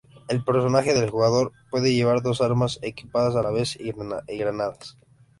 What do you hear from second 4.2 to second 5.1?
granadas.